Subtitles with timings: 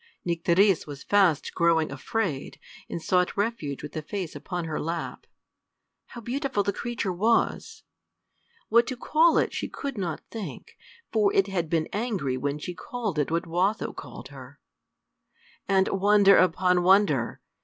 [0.25, 2.59] Nycteris was fast growing afraid,
[2.89, 5.27] and sought refuge with the face upon her lap.
[6.07, 7.83] How beautiful the creature was!
[8.67, 10.75] what to call it she could not think,
[11.13, 14.59] for it had been angry when she called it what Watho called her.
[15.67, 17.39] And, wonder upon wonder!